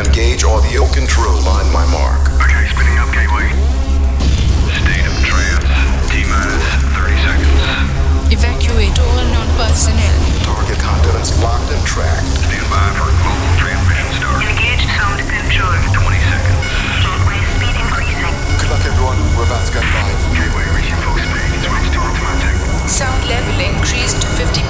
[0.00, 2.24] Engage audio control on my mark.
[2.40, 3.44] Okay, spinning up gateway.
[4.72, 5.68] State of trance.
[6.08, 6.64] T minus
[6.96, 8.32] 30 seconds.
[8.32, 10.16] Evacuate all non-personnel.
[10.40, 12.24] Target contents locked and tracked.
[12.48, 14.40] Stand by for global transmission start.
[14.40, 15.68] Engage sound control.
[15.68, 16.64] 20 seconds.
[17.04, 18.34] Gateway speed increasing.
[18.56, 19.20] Good luck, everyone.
[19.36, 20.20] We're about to go live.
[20.32, 21.60] Gateway reaching full speed.
[21.60, 22.56] Switch to automatic.
[22.88, 24.64] Sound level increased to 50%,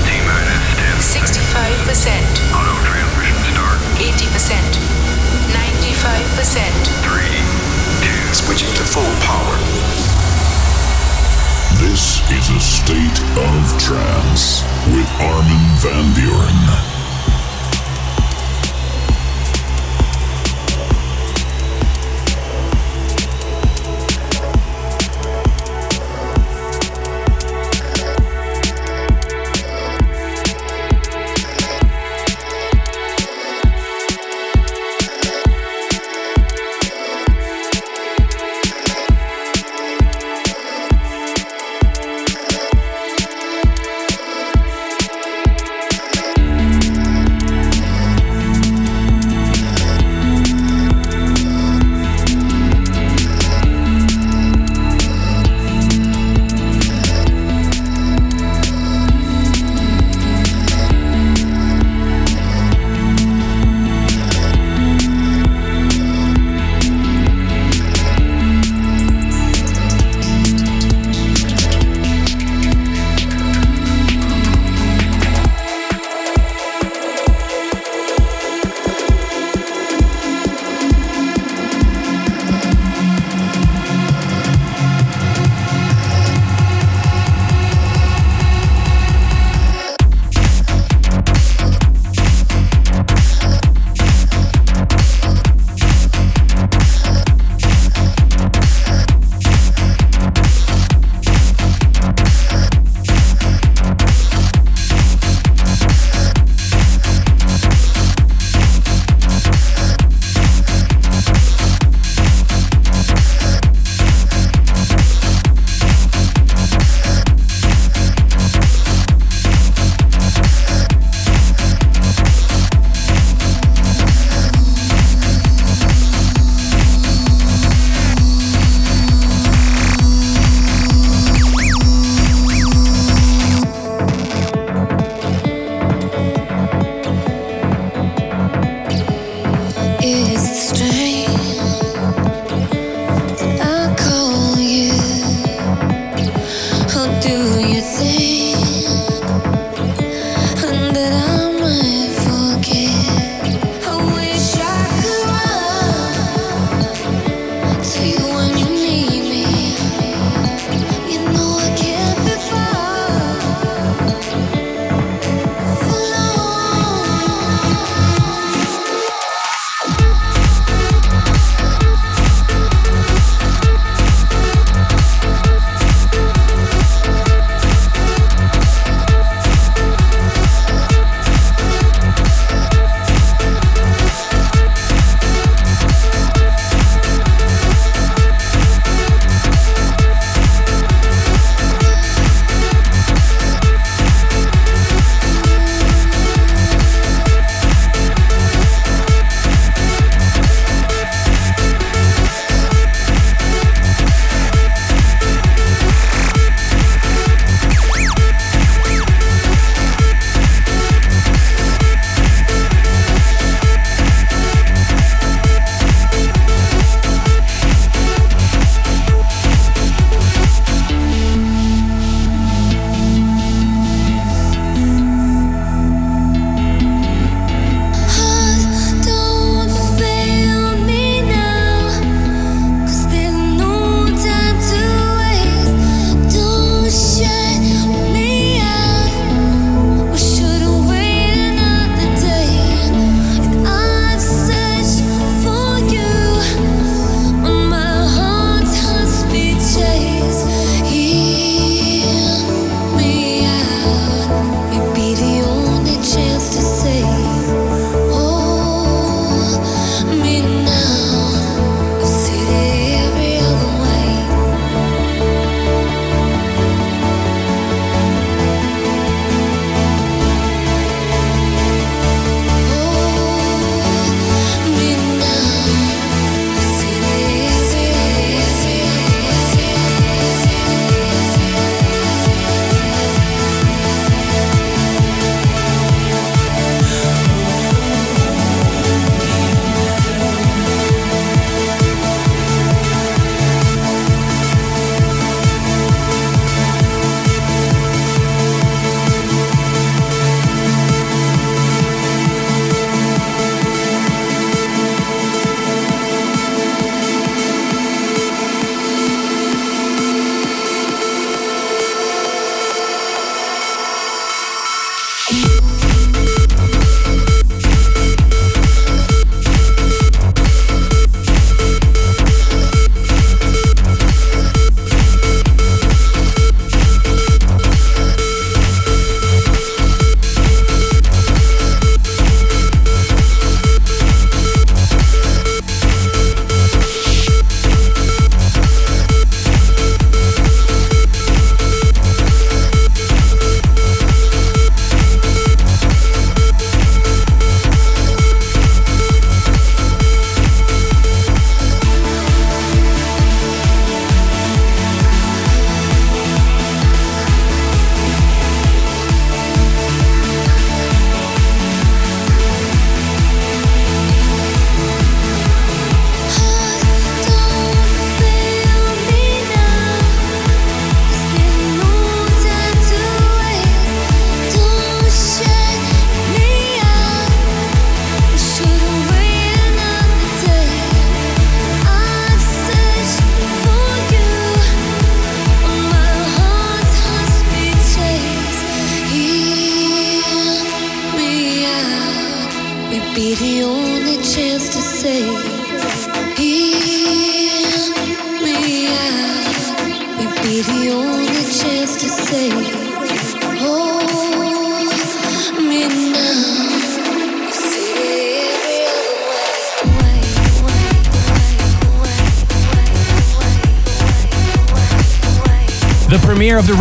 [0.00, 3.11] T minus 10 65%, Auto transmission start.
[4.02, 4.58] 80%,
[5.54, 6.58] 95%.
[7.06, 7.22] 3,
[8.02, 9.56] 2, Switching to full power.
[11.78, 16.91] This is a state of trance with Armin van Buuren.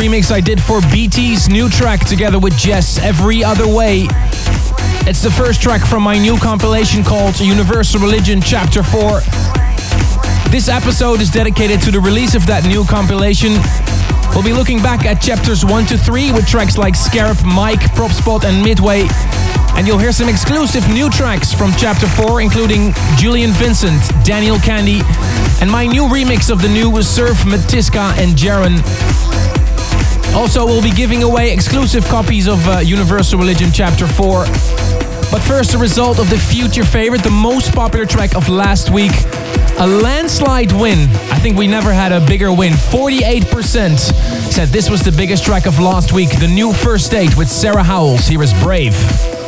[0.02, 4.08] Remix I did for BT's new track together with JES, Every Other Way.
[5.06, 9.20] It's the first track from my new compilation called Universal Religion Chapter 4.
[10.50, 13.54] This episode is dedicated to the release of that new compilation.
[14.34, 18.10] We'll be looking back at chapters 1 to 3 with tracks like Scarab, Mike, Prop
[18.10, 19.06] Spot, and Midway.
[19.78, 25.06] And you'll hear some exclusive new tracks from chapter 4, including Julian Vincent, Daniel Kandi,
[25.62, 28.82] and my new remix of the new Cerf Mitiska and Jaren.
[30.36, 34.46] Also, we'll be giving away exclusive copies of uh, Universal Religion Chapter 4.
[35.30, 39.12] But first, the result of the future favorite, the most popular track of last week.
[39.80, 41.10] A landslide win.
[41.32, 42.74] I think we never had a bigger win.
[42.74, 46.30] 48% said this was the biggest track of last week.
[46.40, 48.28] The new First State with Sarah Howells.
[48.28, 49.41] Here is Brave.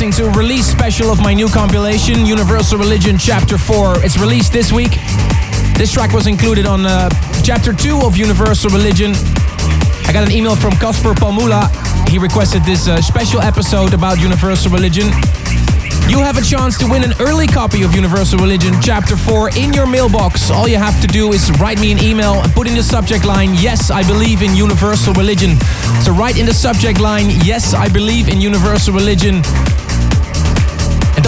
[0.00, 4.02] Listening to release special of my new compilation, Universal Religion Chapter 4.
[4.02, 4.92] It's released this week.
[5.76, 7.10] This track was included on uh,
[7.44, 9.12] Chapter 2 of Universal Religion.
[10.06, 11.68] I got an email from Kasper Palmula.
[12.08, 15.08] He requested this uh, special episode about Universal Religion.
[16.08, 19.74] You have a chance to win an early copy of Universal Religion Chapter 4 in
[19.74, 20.50] your mailbox.
[20.50, 23.26] All you have to do is write me an email and put in the subject
[23.26, 25.60] line, Yes, I believe in Universal Religion.
[26.00, 29.42] So write in the subject line, Yes, I believe in Universal Religion.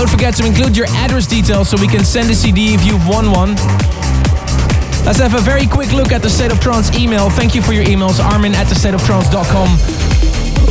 [0.03, 3.07] Don't forget to include your address details so we can send a CD if you've
[3.07, 3.51] won one.
[5.07, 7.31] Let's have a very quick look at the State of Trance email.
[7.31, 9.69] Thank you for your emails, armin at thestateoftrance.com.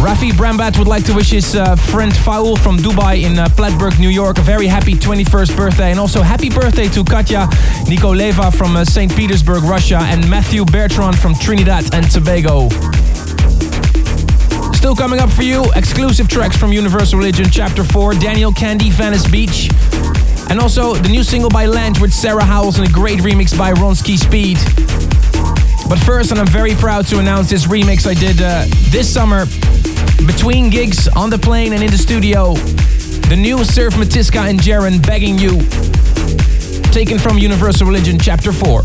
[0.04, 3.98] Rafi Brambat would like to wish his uh, friend Faul from Dubai in uh, Plattsburgh,
[4.02, 5.92] New York, a very happy 21st birthday.
[5.92, 7.48] And also happy birthday to Katya
[7.86, 9.16] Nikoleva from uh, St.
[9.16, 12.68] Petersburg, Russia, and Matthew Bertrand from Trinidad and Tobago.
[14.82, 19.30] Still coming up for you, exclusive tracks from Universal Religion Chapter 4, Daniel Kandi, Venice
[19.30, 19.70] Beach.
[20.50, 23.74] And also the new single by Lange with Sarah Howells and a great remix by
[23.74, 24.58] Ronski Speed.
[25.88, 29.46] But first, and I'm very proud to announce this remix I did uh, this summer
[30.26, 32.56] between gigs on the plane and in the studio.
[33.30, 35.62] The new Cerf Mitiska and Jaren begging you.
[36.92, 38.82] Taken from Universal Religion Chapter 4.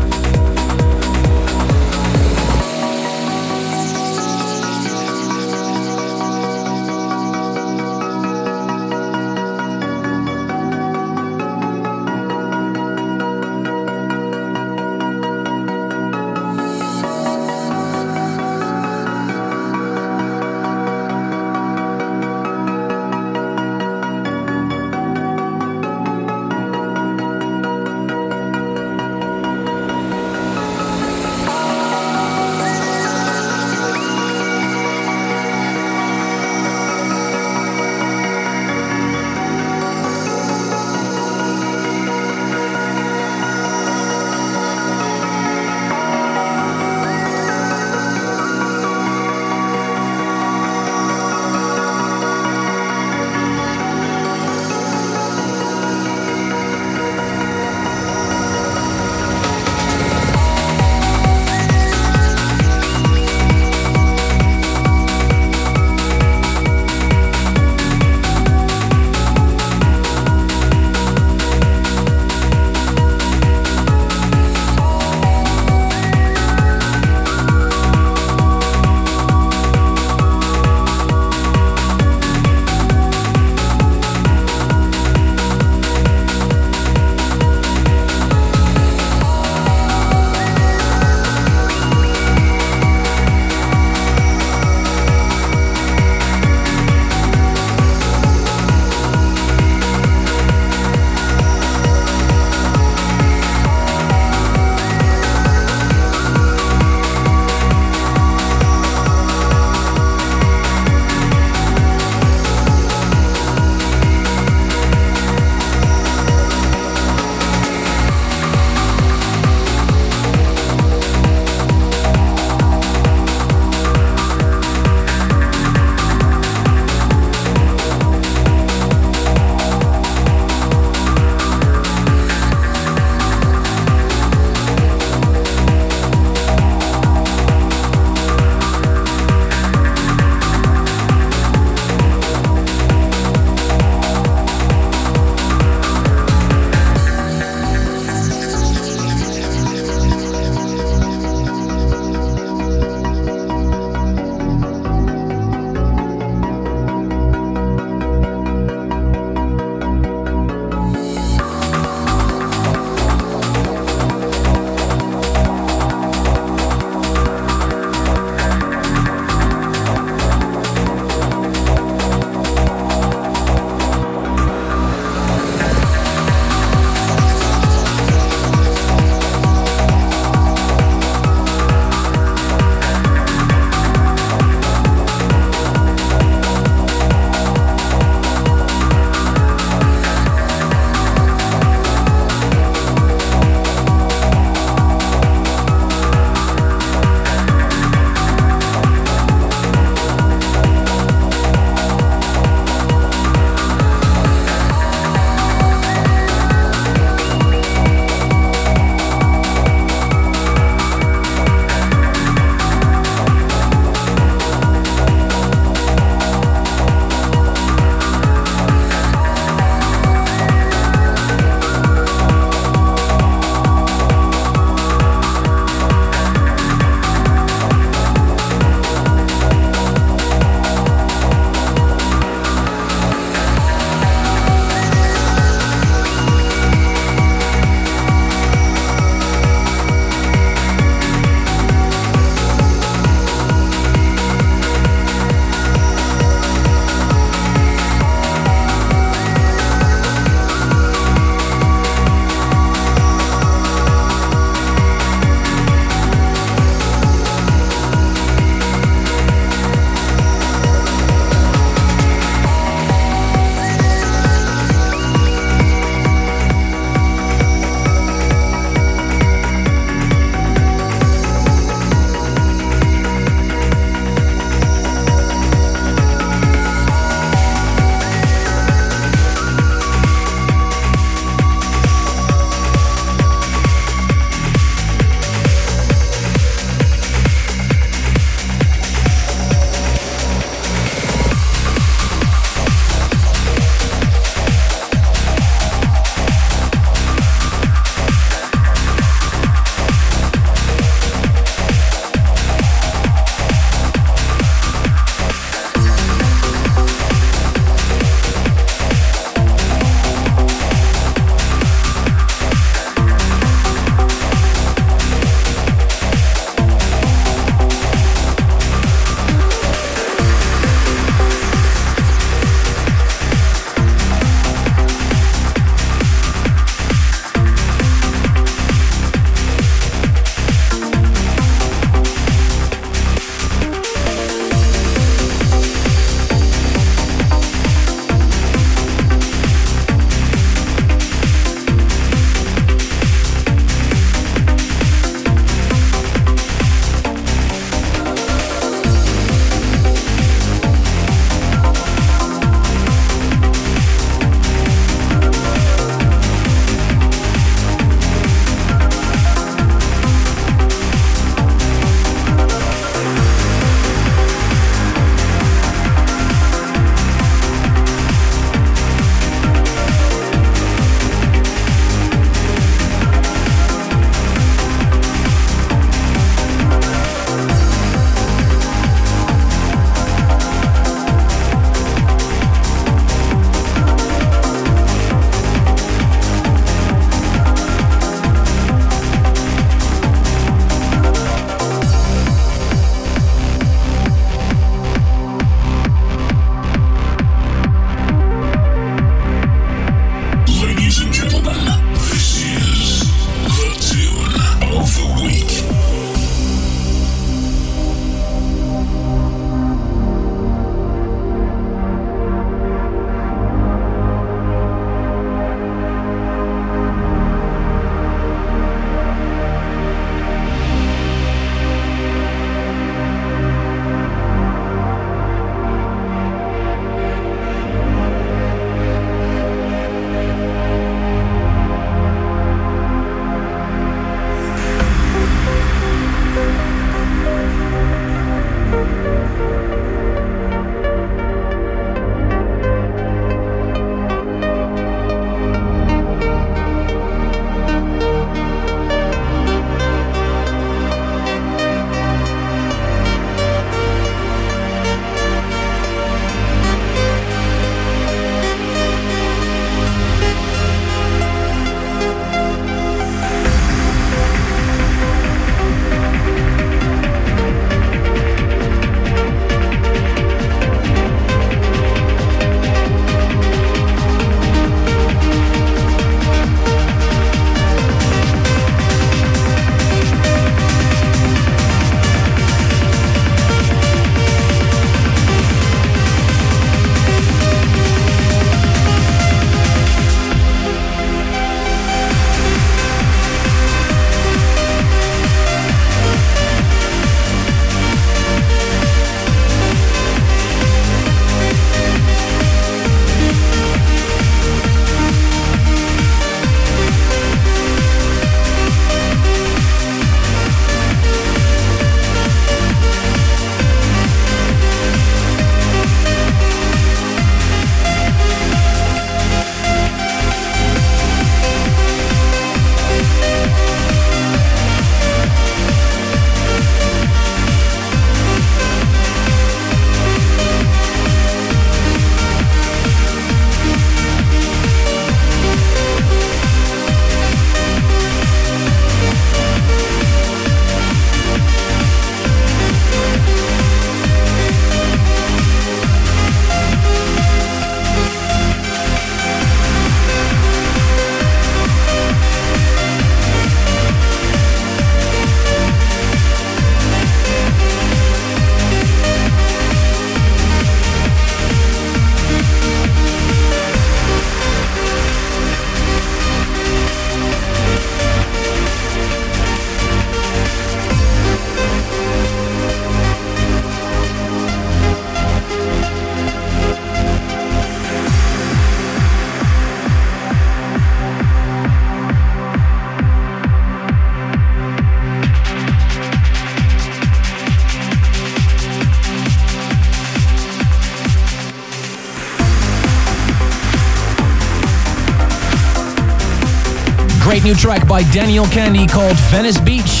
[597.52, 600.00] New track by Daniel Kandi called Venice Beach.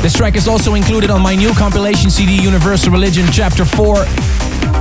[0.00, 3.96] This track is also included on my new compilation CD Universal Religion Chapter 4.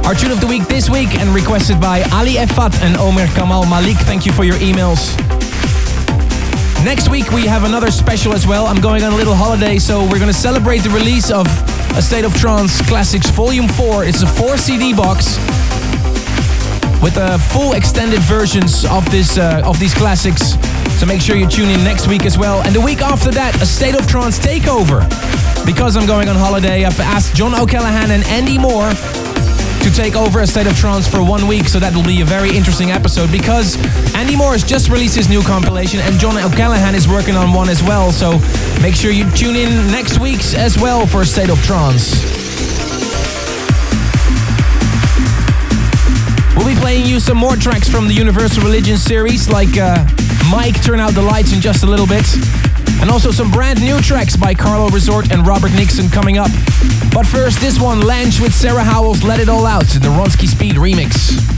[0.06, 3.66] Our tune of the week this week and requested by Ali Efat and Omer Kamal
[3.66, 3.97] Malik.
[3.97, 5.12] Thank you for your emails.
[6.86, 8.66] Next week we have another special as well.
[8.66, 11.47] I'm going on a little holiday, so we're going to celebrate the release of
[11.97, 14.06] A State of Trance Classics Volume 4.
[14.06, 15.36] It's a 4 CD box
[17.04, 20.56] with the full extended versions of this uh, of these classics.
[21.02, 22.62] So make sure you tune in next week as well.
[22.62, 25.02] And the week after that, a State of Trance takeover.
[25.66, 28.93] Because I'm going on holiday, I've asked John O'Callaghan and Andy Moore
[29.82, 32.26] to take over a State of Trance for one week, so that will be a
[32.26, 33.82] very interesting episode because
[34.14, 37.68] Andy Moore has just released his new compilation and John O'Callaghan is working on one
[37.68, 38.12] as well.
[38.12, 38.38] So
[38.78, 42.14] make sure you tune in next week's as well for a State of Trance.
[46.54, 50.06] We'll be playing you some more tracks from the Universal Religion series, like uh,
[50.52, 52.26] Mike Turn Out the Lights in just a little bit.
[53.02, 56.52] And also some brand new tracks by Carlo Resort and Robert Nickson coming up.
[57.14, 60.47] But first, this one, Lange with Sarah Howells, Let It All Out in the Ronski
[60.47, 61.51] Speed remix.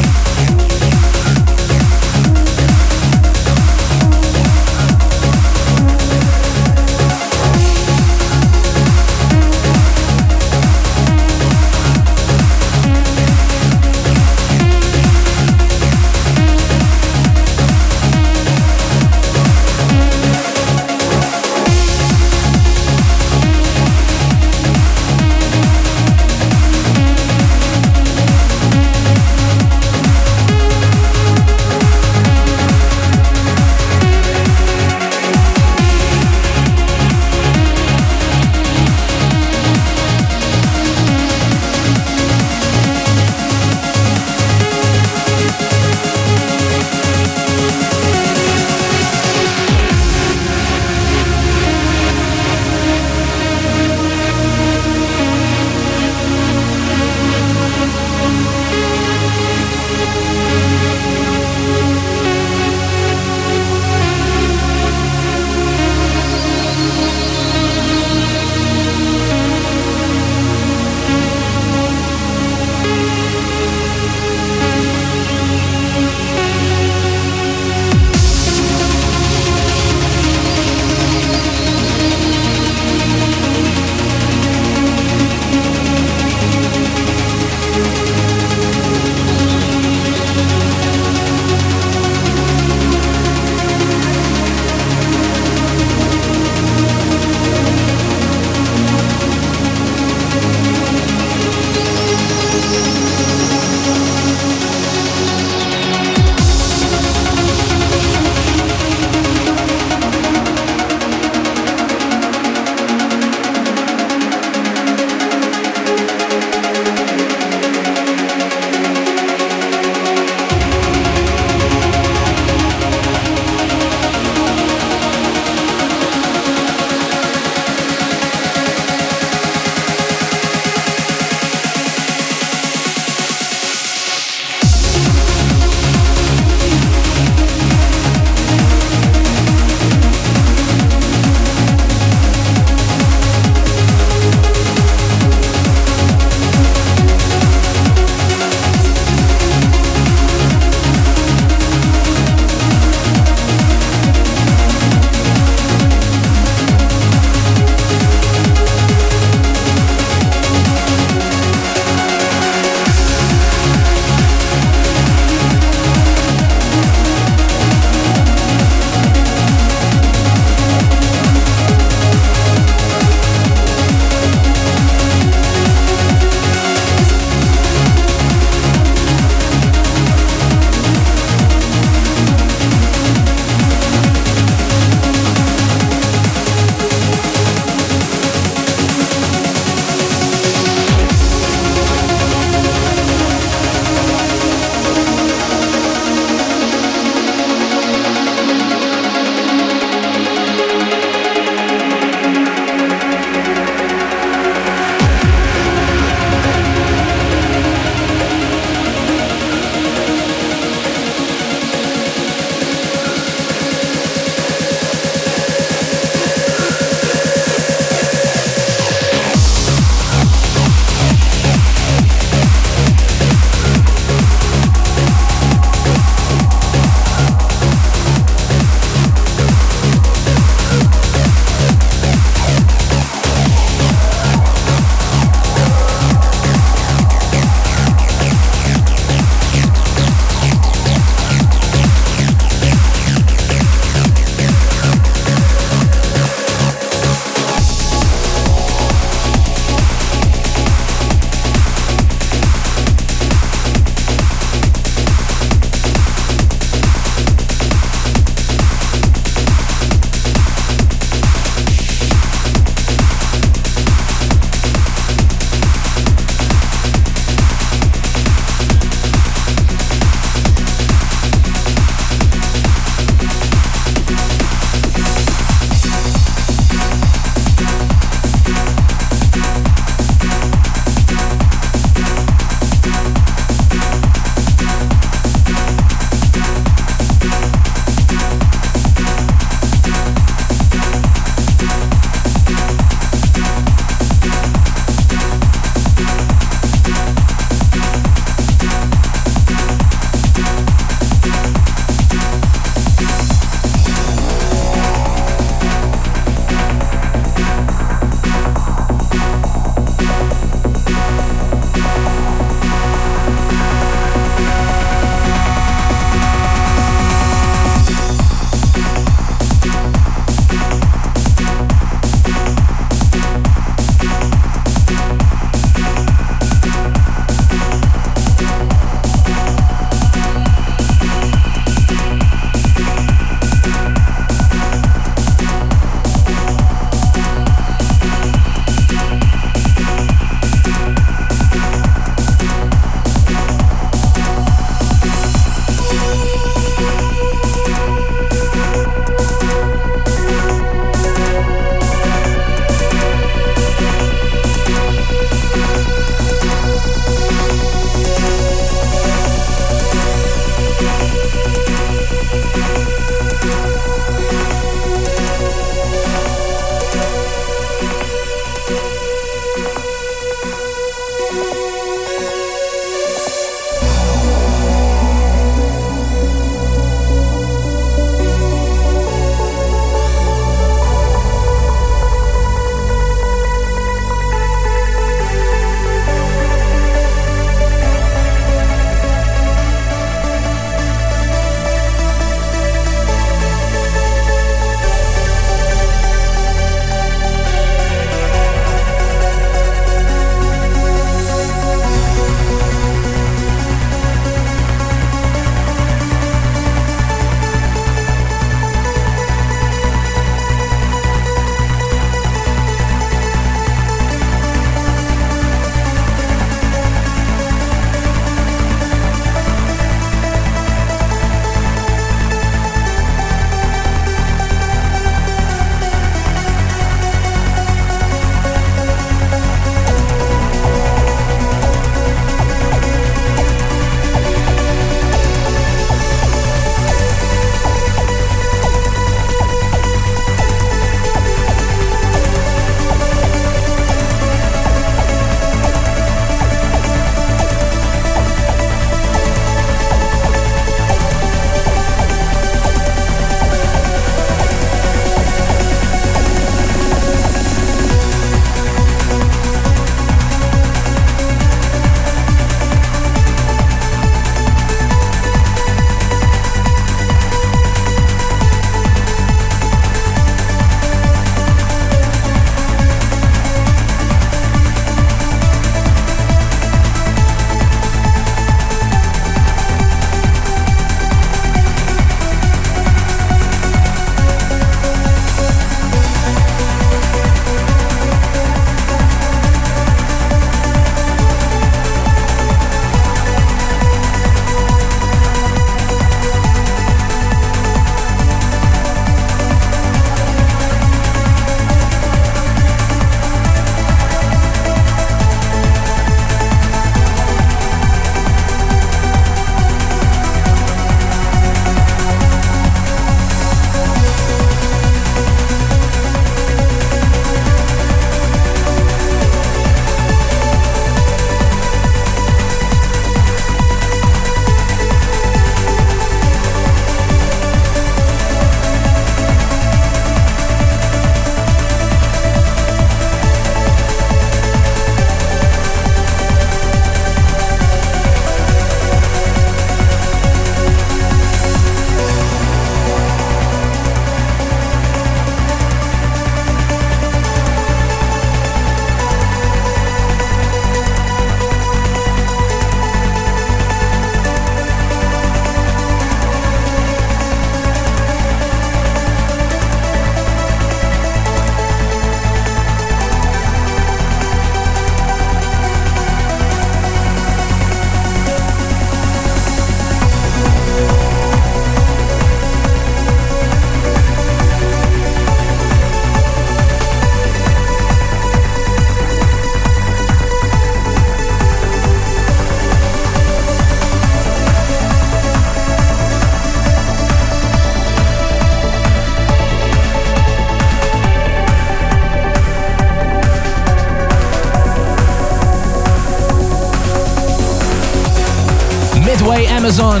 [599.78, 600.00] Amazon.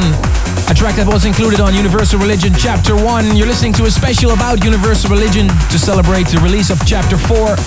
[0.70, 3.36] A track that was included on Universal Religion Chapter 1.
[3.36, 7.60] You're listening to a special about Universal Religion to celebrate the release of Chapter 4.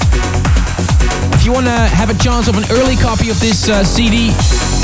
[1.38, 4.34] If you want to have a chance of an early copy of this uh, CD,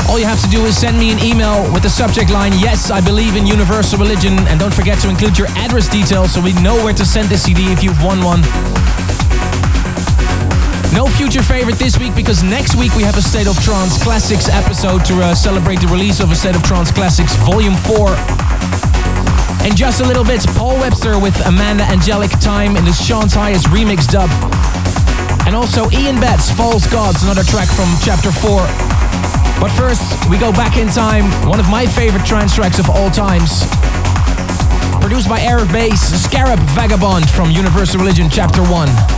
[0.06, 2.94] all you have to do is send me an email with the subject line, Yes,
[2.94, 6.54] I believe in Universal Religion, and don't forget to include your address details so we
[6.62, 8.38] know where to send the CD if you've won one.
[10.96, 14.48] No future favorite this week because next week we have a State of Trance Classics
[14.48, 18.16] episode to uh, celebrate the release of a State of Trance Classics Volume 4.
[19.60, 23.68] And just a little bit, Paul Webster with Amanda Angelic Time in the Sean Tyas
[23.68, 24.30] remix dub.
[25.44, 28.64] And also Ian Betts, False Gods, another track from Chapter 4.
[29.60, 30.00] But first,
[30.30, 33.68] we go back in time, one of my favorite trance tracks of all times.
[35.04, 39.15] Produced by Airbase, Scarab Vagabond from Universal Religion Chapter 1.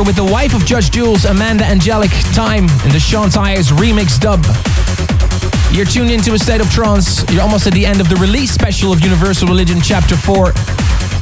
[0.00, 4.40] With the wife of Judge Jules, Amanda Angelic, Time, in the Sean Tyas remix dub.
[5.70, 7.22] You're tuned into a state of trance.
[7.30, 10.44] You're almost at the end of the release special of Universal Religion Chapter 4.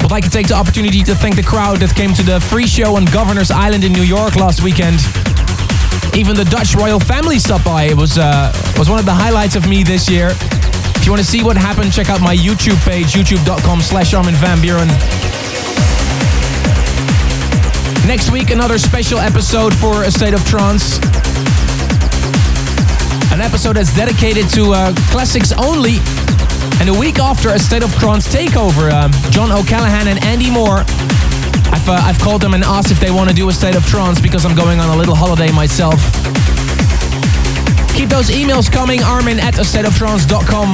[0.02, 2.68] Would like to take the opportunity to thank the crowd that came to the free
[2.68, 4.97] show on Governor's Island in New York last weekend.
[6.14, 7.84] Even the Dutch royal family stopped by.
[7.84, 10.30] It was uh, was one of the highlights of me this year.
[10.30, 14.34] If you want to see what happened, check out my YouTube page, youtube.com slash Armin
[14.34, 15.30] van Buuren.
[18.06, 20.98] Next week, another special episode for A State of Trance.
[23.32, 25.97] An episode that's dedicated to uh, classics only.
[26.81, 30.85] And a week after A State of Trance takeover, um, John O'Callaghan and Andy Moore
[31.72, 33.86] I've, uh, I've called them and asked if they want to do a state of
[33.86, 36.01] trance because I'm going on a little holiday myself.
[37.94, 40.72] Keep those emails coming, armin at a stateoftrance.com.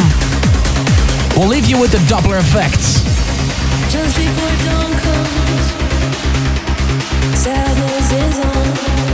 [1.37, 2.81] We'll leave you with the Doppler effect.
[8.13, 9.06] On.